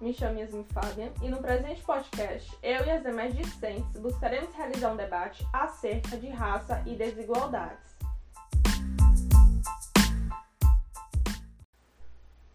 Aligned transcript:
Me 0.00 0.12
chamo 0.12 0.38
Yasmin 0.38 0.64
Fabian 0.64 1.10
e 1.22 1.28
no 1.28 1.38
presente 1.38 1.80
podcast, 1.82 2.54
eu 2.62 2.84
e 2.84 2.90
as 2.90 3.02
demais 3.02 3.34
discentes 3.34 3.98
buscaremos 4.00 4.54
realizar 4.54 4.92
um 4.92 4.96
debate 4.96 5.46
acerca 5.52 6.16
de 6.18 6.28
raça 6.28 6.82
e 6.86 6.94
desigualdades. 6.94 7.96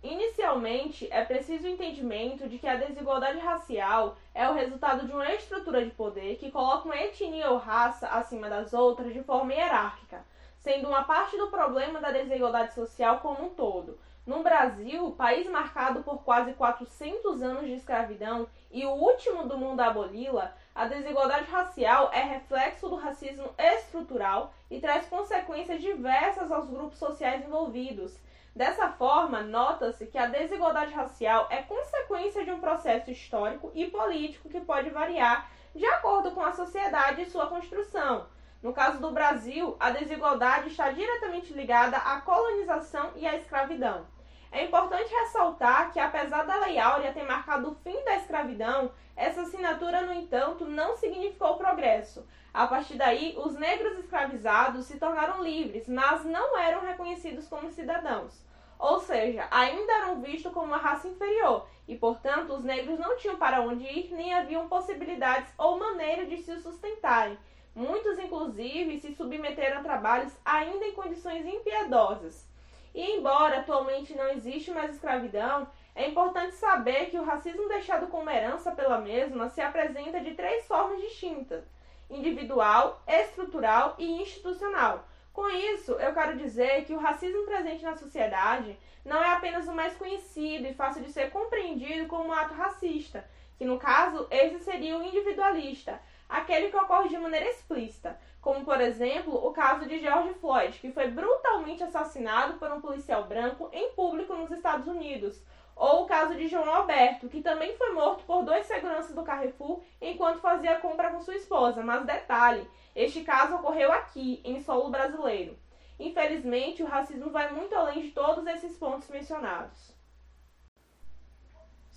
Inicialmente, 0.00 1.08
é 1.10 1.24
preciso 1.24 1.66
o 1.66 1.70
entendimento 1.70 2.48
de 2.48 2.56
que 2.56 2.68
a 2.68 2.76
desigualdade 2.76 3.38
racial 3.38 4.16
é 4.32 4.48
o 4.48 4.54
resultado 4.54 5.04
de 5.04 5.12
uma 5.12 5.32
estrutura 5.32 5.84
de 5.84 5.90
poder 5.90 6.36
que 6.36 6.52
coloca 6.52 6.84
uma 6.84 6.96
etnia 6.96 7.50
ou 7.50 7.58
raça 7.58 8.06
acima 8.06 8.48
das 8.48 8.72
outras 8.72 9.12
de 9.12 9.22
forma 9.24 9.52
hierárquica, 9.52 10.24
sendo 10.60 10.88
uma 10.88 11.02
parte 11.02 11.36
do 11.36 11.48
problema 11.48 12.00
da 12.00 12.12
desigualdade 12.12 12.74
social 12.74 13.18
como 13.18 13.46
um 13.46 13.50
todo 13.50 13.98
no 14.28 14.42
Brasil, 14.42 15.10
país 15.12 15.48
marcado 15.48 16.02
por 16.02 16.22
quase 16.22 16.52
400 16.52 17.42
anos 17.42 17.64
de 17.64 17.72
escravidão 17.72 18.46
e 18.70 18.84
o 18.84 18.90
último 18.90 19.48
do 19.48 19.56
mundo 19.56 19.80
a 19.80 19.86
aboli-la, 19.86 20.54
a 20.74 20.84
desigualdade 20.84 21.50
racial 21.50 22.10
é 22.12 22.20
reflexo 22.20 22.90
do 22.90 22.96
racismo 22.96 23.48
estrutural 23.56 24.52
e 24.70 24.80
traz 24.80 25.06
consequências 25.06 25.80
diversas 25.80 26.52
aos 26.52 26.68
grupos 26.68 26.98
sociais 26.98 27.42
envolvidos. 27.42 28.18
Dessa 28.54 28.90
forma, 28.90 29.40
nota-se 29.40 30.04
que 30.04 30.18
a 30.18 30.26
desigualdade 30.26 30.92
racial 30.92 31.46
é 31.48 31.62
consequência 31.62 32.44
de 32.44 32.50
um 32.50 32.60
processo 32.60 33.10
histórico 33.10 33.72
e 33.74 33.86
político 33.86 34.50
que 34.50 34.60
pode 34.60 34.90
variar 34.90 35.50
de 35.74 35.86
acordo 35.86 36.32
com 36.32 36.42
a 36.42 36.52
sociedade 36.52 37.22
e 37.22 37.30
sua 37.30 37.46
construção. 37.46 38.26
No 38.62 38.74
caso 38.74 39.00
do 39.00 39.10
Brasil, 39.10 39.74
a 39.80 39.90
desigualdade 39.90 40.68
está 40.68 40.90
diretamente 40.90 41.54
ligada 41.54 41.96
à 41.96 42.20
colonização 42.20 43.12
e 43.16 43.26
à 43.26 43.34
escravidão. 43.34 44.17
É 44.50 44.64
importante 44.64 45.12
ressaltar 45.12 45.92
que, 45.92 46.00
apesar 46.00 46.44
da 46.44 46.56
Lei 46.56 46.78
Áurea 46.78 47.12
ter 47.12 47.24
marcado 47.24 47.70
o 47.70 47.74
fim 47.76 48.02
da 48.04 48.16
escravidão, 48.16 48.90
essa 49.14 49.42
assinatura, 49.42 50.02
no 50.02 50.12
entanto, 50.12 50.64
não 50.64 50.96
significou 50.96 51.56
progresso. 51.56 52.26
A 52.54 52.66
partir 52.66 52.96
daí, 52.96 53.36
os 53.36 53.54
negros 53.54 53.98
escravizados 53.98 54.86
se 54.86 54.98
tornaram 54.98 55.42
livres, 55.42 55.86
mas 55.86 56.24
não 56.24 56.56
eram 56.58 56.80
reconhecidos 56.80 57.46
como 57.46 57.70
cidadãos. 57.70 58.42
Ou 58.78 59.00
seja, 59.00 59.46
ainda 59.50 59.92
eram 59.92 60.20
vistos 60.22 60.52
como 60.52 60.66
uma 60.66 60.76
raça 60.76 61.08
inferior 61.08 61.66
e, 61.86 61.96
portanto, 61.96 62.54
os 62.54 62.64
negros 62.64 62.98
não 62.98 63.16
tinham 63.16 63.36
para 63.36 63.60
onde 63.60 63.84
ir 63.84 64.12
nem 64.12 64.32
haviam 64.32 64.68
possibilidades 64.68 65.52
ou 65.58 65.78
maneira 65.78 66.24
de 66.24 66.38
se 66.38 66.60
sustentarem. 66.60 67.36
Muitos, 67.74 68.18
inclusive, 68.18 68.98
se 68.98 69.14
submeteram 69.14 69.78
a 69.78 69.82
trabalhos 69.82 70.32
ainda 70.44 70.86
em 70.86 70.92
condições 70.92 71.44
impiedosas. 71.44 72.47
E 72.94 73.16
embora 73.16 73.58
atualmente 73.58 74.14
não 74.14 74.28
existe 74.28 74.70
mais 74.70 74.94
escravidão, 74.94 75.68
é 75.94 76.08
importante 76.08 76.54
saber 76.54 77.10
que 77.10 77.18
o 77.18 77.24
racismo 77.24 77.68
deixado 77.68 78.06
como 78.06 78.30
herança 78.30 78.70
pela 78.72 78.98
mesma 78.98 79.48
se 79.48 79.60
apresenta 79.60 80.20
de 80.20 80.34
três 80.34 80.66
formas 80.66 81.00
distintas: 81.00 81.64
individual, 82.08 83.02
estrutural 83.06 83.94
e 83.98 84.22
institucional. 84.22 85.06
Com 85.32 85.48
isso, 85.50 85.92
eu 85.92 86.12
quero 86.12 86.36
dizer 86.36 86.84
que 86.84 86.94
o 86.94 86.98
racismo 86.98 87.44
presente 87.44 87.84
na 87.84 87.96
sociedade 87.96 88.76
não 89.04 89.22
é 89.22 89.32
apenas 89.32 89.68
o 89.68 89.72
mais 89.72 89.96
conhecido 89.96 90.66
e 90.66 90.74
fácil 90.74 91.02
de 91.02 91.12
ser 91.12 91.30
compreendido 91.30 92.08
como 92.08 92.28
um 92.28 92.32
ato 92.32 92.54
racista, 92.54 93.24
que 93.56 93.64
no 93.64 93.78
caso 93.78 94.26
esse 94.30 94.58
seria 94.60 94.96
o 94.96 95.02
individualista, 95.02 96.00
aquele 96.28 96.68
que 96.68 96.76
ocorre 96.76 97.08
de 97.08 97.18
maneira 97.18 97.48
explícita, 97.48 98.18
como 98.40 98.64
por 98.64 98.80
exemplo 98.80 99.34
o 99.34 99.52
caso 99.52 99.86
de 99.86 100.00
George 100.00 100.34
Floyd, 100.34 100.78
que 100.78 100.92
foi 100.92 101.08
brutalmente 101.08 101.82
assassinado 101.82 102.58
por 102.58 102.70
um 102.70 102.80
policial 102.80 103.24
branco 103.24 103.68
em 103.72 103.92
público 103.92 104.34
nos 104.34 104.50
Estados 104.50 104.86
Unidos, 104.86 105.42
ou 105.74 106.02
o 106.02 106.06
caso 106.06 106.34
de 106.34 106.48
João 106.48 106.68
Alberto, 106.68 107.28
que 107.28 107.40
também 107.40 107.76
foi 107.76 107.92
morto 107.92 108.24
por 108.24 108.44
dois 108.44 108.66
seguranças 108.66 109.14
do 109.14 109.22
Carrefour 109.22 109.80
enquanto 110.00 110.40
fazia 110.40 110.78
compra 110.80 111.10
com 111.10 111.20
sua 111.20 111.36
esposa. 111.36 111.82
Mas 111.84 112.04
detalhe, 112.04 112.68
este 112.96 113.22
caso 113.22 113.54
ocorreu 113.54 113.92
aqui, 113.92 114.40
em 114.44 114.60
solo 114.60 114.90
brasileiro. 114.90 115.56
Infelizmente, 115.98 116.82
o 116.82 116.86
racismo 116.86 117.30
vai 117.30 117.52
muito 117.52 117.74
além 117.76 118.02
de 118.02 118.10
todos 118.10 118.44
esses 118.46 118.76
pontos 118.76 119.08
mencionados. 119.08 119.97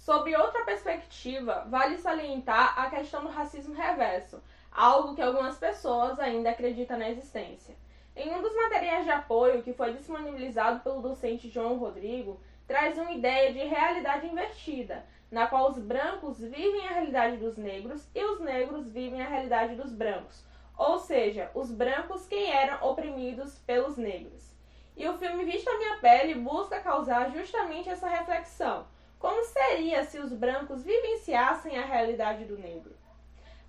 Sob 0.02 0.36
outra 0.36 0.66
perspectiva, 0.66 1.64
vale 1.70 1.96
salientar 1.96 2.74
a 2.76 2.90
questão 2.90 3.22
do 3.22 3.30
racismo 3.30 3.76
reverso, 3.76 4.42
algo 4.72 5.14
que 5.14 5.22
algumas 5.22 5.60
pessoas 5.60 6.20
ainda 6.20 6.50
acreditam 6.50 6.98
na 6.98 7.12
existência. 7.12 7.76
Em 8.16 8.34
um 8.34 8.42
dos 8.42 8.56
materiais 8.56 9.04
de 9.06 9.12
apoio 9.12 9.62
que 9.62 9.74
foi 9.74 9.94
disponibilizado 9.94 10.80
pelo 10.80 11.04
docente 11.04 11.52
João 11.52 11.78
Rodrigo, 11.78 12.42
traz 12.66 12.98
uma 12.98 13.12
ideia 13.12 13.54
de 13.54 13.60
realidade 13.60 14.26
invertida, 14.26 15.06
na 15.30 15.46
qual 15.46 15.70
os 15.70 15.78
brancos 15.78 16.40
vivem 16.40 16.88
a 16.88 16.94
realidade 16.94 17.38
dos 17.38 17.56
negros 17.56 18.10
e 18.16 18.24
os 18.26 18.40
negros 18.40 18.90
vivem 18.90 19.22
a 19.22 19.30
realidade 19.30 19.76
dos 19.76 19.94
brancos, 19.94 20.44
ou 20.76 20.98
seja, 20.98 21.52
os 21.54 21.72
brancos 21.72 22.26
quem 22.26 22.52
eram 22.52 22.90
oprimidos 22.90 23.60
pelos 23.68 23.98
negros. 23.98 24.52
E 24.98 25.08
o 25.08 25.16
filme 25.20 25.46
Vista 25.46 25.72
Minha 25.78 25.98
Pele 25.98 26.34
busca 26.34 26.80
causar 26.80 27.30
justamente 27.30 27.88
essa 27.88 28.10
reflexão. 28.10 28.88
Como 29.22 29.44
seria 29.46 30.04
se 30.04 30.18
os 30.18 30.34
brancos 30.34 30.82
vivenciassem 30.82 31.78
a 31.78 31.86
realidade 31.86 32.44
do 32.46 32.58
negro? 32.58 32.96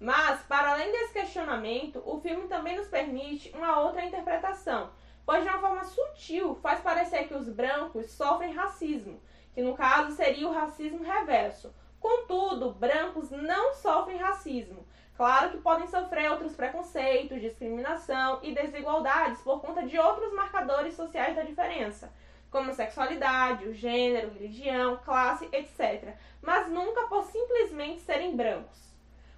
Mas, 0.00 0.40
para 0.44 0.72
além 0.72 0.90
desse 0.90 1.12
questionamento, 1.12 2.02
o 2.06 2.18
filme 2.22 2.48
também 2.48 2.78
nos 2.78 2.88
permite 2.88 3.52
uma 3.54 3.78
outra 3.80 4.02
interpretação, 4.02 4.88
pois 5.26 5.42
de 5.42 5.50
uma 5.50 5.58
forma 5.58 5.84
sutil 5.84 6.54
faz 6.62 6.80
parecer 6.80 7.28
que 7.28 7.34
os 7.34 7.50
brancos 7.50 8.10
sofrem 8.12 8.54
racismo, 8.54 9.20
que 9.52 9.60
no 9.60 9.74
caso 9.74 10.16
seria 10.16 10.48
o 10.48 10.52
racismo 10.52 11.04
reverso. 11.04 11.70
Contudo, 12.00 12.72
brancos 12.72 13.30
não 13.30 13.74
sofrem 13.74 14.16
racismo. 14.16 14.86
Claro 15.14 15.50
que 15.50 15.58
podem 15.58 15.86
sofrer 15.86 16.30
outros 16.30 16.56
preconceitos, 16.56 17.42
discriminação 17.42 18.40
e 18.42 18.54
desigualdades 18.54 19.42
por 19.42 19.60
conta 19.60 19.82
de 19.82 19.98
outros 19.98 20.32
marcadores 20.32 20.94
sociais 20.94 21.36
da 21.36 21.42
diferença, 21.42 22.10
como 22.52 22.74
sexualidade, 22.74 23.66
o 23.66 23.74
gênero, 23.74 24.30
religião, 24.30 25.00
classe, 25.04 25.48
etc., 25.50 26.14
mas 26.42 26.68
nunca 26.68 27.08
por 27.08 27.24
simplesmente 27.24 28.02
serem 28.02 28.36
brancos. 28.36 28.92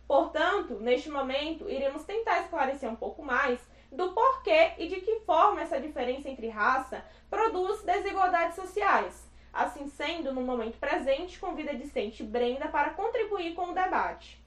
Portanto, 0.06 0.80
neste 0.80 1.08
momento, 1.08 1.70
iremos 1.70 2.04
tentar 2.04 2.41
esclarecer 2.41 2.91
um 2.91 2.97
pouco 2.97 3.22
mais 3.22 3.60
do 3.91 4.12
porquê 4.12 4.72
e 4.76 4.88
de 4.88 5.00
que 5.00 5.20
forma 5.20 5.62
essa 5.62 5.80
diferença 5.80 6.28
entre 6.28 6.48
raça 6.48 7.04
produz 7.30 7.82
desigualdades 7.82 8.56
sociais. 8.56 9.25
Assim 9.52 9.86
sendo, 9.86 10.34
no 10.34 10.42
momento 10.42 10.76
presente, 10.78 11.38
convido 11.38 11.70
a 11.70 11.75
discente 11.75 12.25
Brenda 12.25 12.66
para 12.66 12.91
contribuir 12.91 13.54
com 13.54 13.70
o 13.70 13.75
debate. 13.75 14.44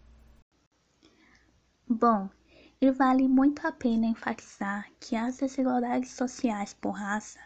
Bom, 1.88 2.30
e 2.82 2.92
vale 2.92 3.28
muito 3.30 3.66
a 3.66 3.72
pena 3.72 4.06
enfatizar 4.06 4.90
que 5.00 5.16
as 5.16 5.38
desigualdades 5.38 6.12
sociais 6.12 6.74
por 6.74 6.92
raça 6.92 7.40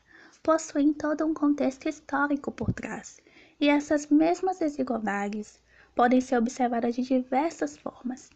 possuem 0.43 0.91
todo 0.91 1.25
um 1.25 1.33
contexto 1.33 1.87
histórico 1.87 2.51
por 2.51 2.73
trás, 2.73 3.19
e 3.59 3.69
essas 3.69 4.07
mesmas 4.07 4.57
desigualdades 4.59 5.61
podem 5.95 6.19
ser 6.19 6.37
observadas 6.37 6.95
de 6.95 7.03
diversas 7.03 7.77
formas. 7.77 8.29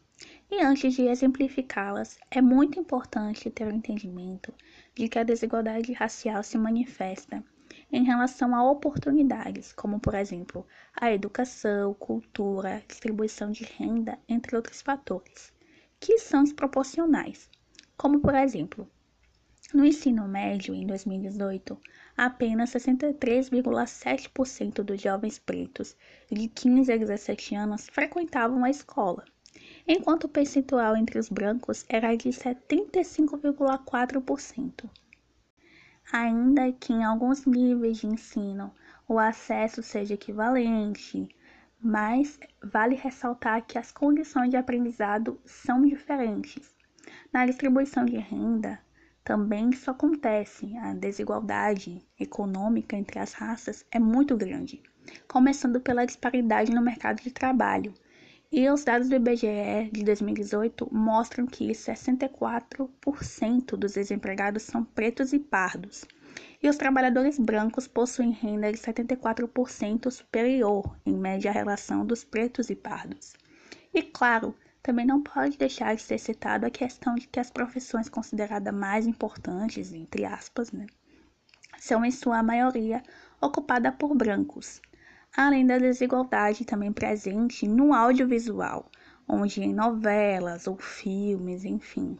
E 0.49 0.61
antes 0.61 0.93
de 0.93 1.07
exemplificá-las, 1.07 2.17
é 2.29 2.41
muito 2.41 2.79
importante 2.79 3.49
ter 3.49 3.67
o 3.67 3.73
entendimento 3.73 4.53
de 4.93 5.09
que 5.09 5.17
a 5.17 5.23
desigualdade 5.23 5.91
racial 5.93 6.43
se 6.43 6.57
manifesta 6.57 7.43
em 7.91 8.03
relação 8.03 8.55
a 8.55 8.69
oportunidades, 8.69 9.73
como 9.73 9.99
por 9.99 10.13
exemplo 10.13 10.66
a 10.93 11.11
educação, 11.11 11.93
cultura, 11.95 12.83
distribuição 12.87 13.51
de 13.51 13.63
renda, 13.63 14.17
entre 14.29 14.55
outros 14.55 14.81
fatores, 14.81 15.51
que 15.99 16.19
são 16.19 16.43
desproporcionais. 16.43 17.49
Como 17.97 18.19
por 18.19 18.35
exemplo, 18.35 18.89
no 19.75 19.84
ensino 19.84 20.25
médio, 20.25 20.73
em 20.73 20.88
2018, 20.88 21.78
apenas 22.16 22.72
63,7% 22.72 24.84
dos 24.84 25.02
jovens 25.02 25.38
pretos 25.38 25.97
de 26.32 26.47
15 26.47 26.94
a 26.94 26.97
17 26.97 27.55
anos 27.55 27.90
frequentavam 27.91 28.64
a 28.64 28.70
escola, 28.70 29.26
enquanto 29.85 30.23
o 30.23 30.29
percentual 30.29 30.96
entre 30.96 31.20
os 31.20 31.28
brancos 31.28 31.84
era 31.90 32.16
de 32.16 32.29
75,4%. 32.29 34.90
Ainda 36.09 36.72
que 36.72 36.94
em 36.94 37.03
alguns 37.03 37.46
níveis 37.46 37.97
de 37.97 38.08
ensino 38.08 38.73
o 39.08 39.20
acesso 39.20 39.84
seja 39.84 40.14
equivalente, 40.14 41.28
mas 41.82 42.40
vale 42.64 42.96
ressaltar 42.96 43.66
que 43.66 43.78
as 43.78 43.91
condições 43.91 44.52
de 44.52 44.55
aprendizado 44.55 45.38
são 45.44 45.85
diferentes. 45.85 46.73
Na 47.34 47.46
distribuição 47.46 48.05
de 48.05 48.16
renda, 48.17 48.79
também 49.25 49.72
isso 49.72 49.89
acontece. 49.89 50.77
A 50.77 50.93
desigualdade 50.93 51.99
econômica 52.19 52.95
entre 52.95 53.17
as 53.17 53.33
raças 53.33 53.83
é 53.91 53.97
muito 53.99 54.37
grande, 54.37 54.83
começando 55.27 55.81
pela 55.81 56.05
disparidade 56.05 56.72
no 56.72 56.81
mercado 56.81 57.23
de 57.23 57.31
trabalho. 57.31 57.91
E 58.51 58.69
os 58.69 58.83
dados 58.83 59.09
do 59.09 59.16
IBGE 59.16 59.89
de 59.91 60.03
2018 60.03 60.87
mostram 60.93 61.47
que 61.47 61.72
64% 61.72 63.75
dos 63.75 63.93
desempregados 63.93 64.61
são 64.61 64.83
pretos 64.83 65.33
e 65.33 65.39
pardos, 65.39 66.05
e 66.61 66.69
os 66.69 66.77
trabalhadores 66.77 67.39
brancos 67.39 67.87
possuem 67.87 68.29
renda 68.29 68.72
de 68.72 68.77
74% 68.77 70.11
superior, 70.11 70.95
em 71.03 71.17
média, 71.17 71.49
à 71.49 71.53
relação 71.53 72.05
dos 72.05 72.23
pretos 72.23 72.69
e 72.69 72.75
pardos. 72.75 73.33
E 73.91 74.03
claro, 74.03 74.55
também 74.85 75.03
não 75.03 75.20
pode 75.20 75.58
deixar 75.58 75.96
de 75.96 76.02
ser 76.03 76.20
citado 76.20 76.64
a 76.64 76.70
questão 76.70 77.16
de 77.16 77.28
que 77.28 77.40
as 77.40 77.49
profissões 77.49 78.08
consideradas 78.08 78.72
mais 78.72 79.08
importantes, 79.08 79.91
entre 79.91 80.23
aspas, 80.23 80.72
né, 80.72 80.85
são 81.79 82.05
em 82.05 82.11
sua 82.11 82.43
maioria 82.43 83.02
ocupadas 83.41 83.96
por 83.96 84.14
brancos, 84.14 84.79
além 85.35 85.66
da 85.66 85.79
desigualdade 85.79 86.66
também 86.66 86.93
presente 86.93 87.67
no 87.67 87.96
audiovisual, 87.96 88.91
onde 89.28 89.59
em 89.59 89.73
novelas 89.73 90.67
ou 90.67 90.78
filmes, 90.78 91.66
enfim, 91.66 92.16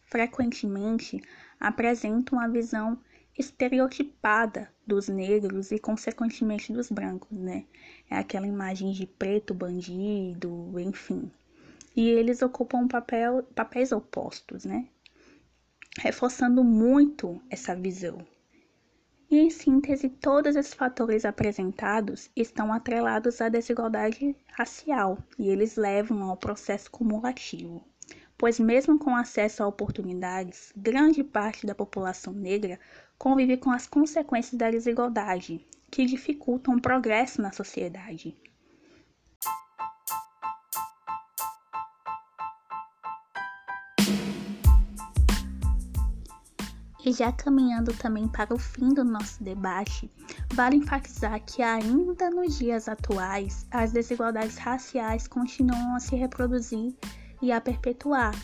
frequentemente 0.00 1.20
apresentam 1.60 2.40
a 2.40 2.48
visão 2.48 2.98
estereotipada 3.38 4.70
dos 4.86 5.08
negros 5.08 5.72
e 5.72 5.78
consequentemente 5.78 6.72
dos 6.72 6.90
brancos, 6.90 7.36
né? 7.36 7.64
É 8.08 8.16
aquela 8.16 8.46
imagem 8.46 8.92
de 8.92 9.06
preto 9.06 9.52
bandido, 9.52 10.72
enfim. 10.78 11.30
E 11.96 12.08
eles 12.08 12.42
ocupam 12.42 12.86
papel, 12.86 13.42
papéis 13.54 13.92
opostos, 13.92 14.64
né? 14.64 14.88
Reforçando 15.98 16.62
muito 16.62 17.40
essa 17.50 17.74
visão. 17.74 18.18
E 19.30 19.38
em 19.38 19.50
síntese, 19.50 20.08
todos 20.08 20.54
esses 20.54 20.74
fatores 20.74 21.24
apresentados 21.24 22.30
estão 22.36 22.72
atrelados 22.72 23.40
à 23.40 23.48
desigualdade 23.48 24.36
racial 24.52 25.18
e 25.38 25.48
eles 25.48 25.76
levam 25.76 26.22
ao 26.22 26.36
processo 26.36 26.90
cumulativo 26.90 27.84
pois, 28.36 28.58
mesmo 28.58 28.98
com 28.98 29.14
acesso 29.14 29.62
a 29.62 29.66
oportunidades, 29.66 30.72
grande 30.76 31.22
parte 31.22 31.66
da 31.66 31.74
população 31.74 32.32
negra 32.32 32.78
convive 33.18 33.56
com 33.56 33.70
as 33.70 33.86
consequências 33.86 34.58
da 34.58 34.70
desigualdade, 34.70 35.64
que 35.90 36.04
dificultam 36.04 36.74
o 36.74 36.80
progresso 36.80 37.40
na 37.40 37.52
sociedade. 37.52 38.36
E 47.06 47.12
já 47.12 47.30
caminhando 47.30 47.92
também 47.92 48.26
para 48.26 48.54
o 48.54 48.58
fim 48.58 48.88
do 48.88 49.04
nosso 49.04 49.44
debate, 49.44 50.10
vale 50.54 50.76
enfatizar 50.76 51.38
que 51.44 51.62
ainda 51.62 52.30
nos 52.30 52.58
dias 52.58 52.88
atuais 52.88 53.66
as 53.70 53.92
desigualdades 53.92 54.56
raciais 54.56 55.28
continuam 55.28 55.94
a 55.94 56.00
se 56.00 56.16
reproduzir 56.16 56.94
e 57.42 57.52
a 57.52 57.60
perpetuar. 57.60 58.34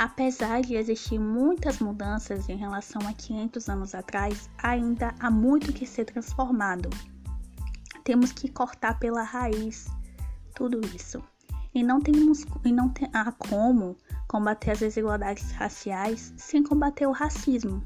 Apesar 0.00 0.62
de 0.62 0.76
existir 0.76 1.18
muitas 1.18 1.78
mudanças 1.78 2.48
em 2.48 2.56
relação 2.56 3.06
a 3.06 3.12
500 3.12 3.68
anos 3.68 3.94
atrás, 3.94 4.48
ainda 4.56 5.14
há 5.20 5.30
muito 5.30 5.74
que 5.74 5.86
ser 5.86 6.06
transformado. 6.06 6.88
Temos 8.02 8.32
que 8.32 8.50
cortar 8.50 8.98
pela 8.98 9.22
raiz 9.22 9.88
tudo 10.54 10.80
isso. 10.96 11.22
E 11.74 11.82
não 11.82 12.00
temos 12.00 12.46
e 12.64 12.72
não 12.72 12.88
tem, 12.88 13.10
há 13.12 13.30
como 13.30 13.94
combater 14.26 14.70
as 14.70 14.78
desigualdades 14.78 15.50
raciais 15.50 16.32
sem 16.38 16.62
combater 16.62 17.06
o 17.06 17.12
racismo. 17.12 17.84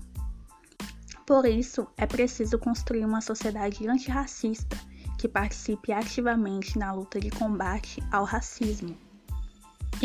Por 1.26 1.44
isso, 1.44 1.84
é 1.96 2.06
preciso 2.06 2.60
construir 2.60 3.04
uma 3.04 3.20
sociedade 3.20 3.88
antirracista 3.88 4.76
que 5.18 5.26
participe 5.26 5.92
ativamente 5.92 6.78
na 6.78 6.92
luta 6.92 7.18
de 7.18 7.30
combate 7.30 8.00
ao 8.12 8.24
racismo. 8.24 8.96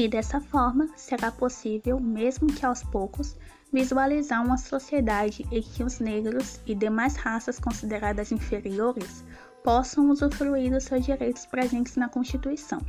E 0.01 0.07
dessa 0.07 0.39
forma 0.39 0.87
será 0.95 1.29
possível, 1.29 1.99
mesmo 1.99 2.47
que 2.47 2.65
aos 2.65 2.81
poucos, 2.81 3.35
visualizar 3.69 4.41
uma 4.41 4.57
sociedade 4.57 5.45
em 5.51 5.61
que 5.61 5.83
os 5.83 5.99
negros 5.99 6.61
e 6.65 6.73
demais 6.73 7.17
raças 7.17 7.59
consideradas 7.59 8.31
inferiores 8.31 9.25
possam 9.61 10.09
usufruir 10.09 10.71
dos 10.71 10.85
seus 10.85 11.03
direitos 11.03 11.45
presentes 11.45 11.97
na 11.97 12.07
Constituição. 12.07 12.79